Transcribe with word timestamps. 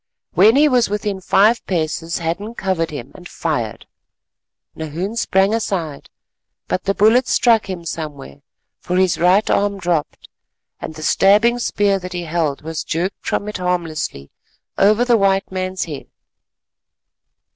When 0.31 0.55
he 0.55 0.67
was 0.67 0.89
within 0.89 1.21
five 1.21 1.63
paces 1.67 2.17
Hadden 2.17 2.55
covered 2.55 2.89
him 2.89 3.11
and 3.13 3.29
fired. 3.29 3.85
Nahoon 4.75 5.15
sprang 5.15 5.53
aside, 5.53 6.09
but 6.67 6.85
the 6.85 6.95
bullet 6.95 7.27
struck 7.27 7.69
him 7.69 7.85
somewhere, 7.85 8.41
for 8.79 8.95
his 8.97 9.19
right 9.19 9.47
arm 9.47 9.77
dropped, 9.77 10.27
and 10.79 10.95
the 10.95 11.03
stabbing 11.03 11.59
spear 11.59 11.99
that 11.99 12.13
he 12.13 12.23
held 12.23 12.63
was 12.63 12.83
jerked 12.83 13.23
from 13.27 13.47
it 13.47 13.57
harmlessly 13.59 14.31
over 14.75 15.05
the 15.05 15.17
white 15.17 15.51
man's 15.51 15.83
head. 15.85 16.07